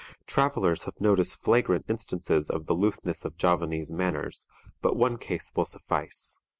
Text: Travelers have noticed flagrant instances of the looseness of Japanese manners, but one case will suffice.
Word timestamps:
Travelers 0.25 0.85
have 0.85 0.99
noticed 0.99 1.43
flagrant 1.43 1.85
instances 1.87 2.49
of 2.49 2.65
the 2.65 2.73
looseness 2.73 3.23
of 3.23 3.37
Japanese 3.37 3.91
manners, 3.91 4.47
but 4.81 4.95
one 4.95 5.19
case 5.19 5.51
will 5.55 5.63
suffice. 5.65 6.39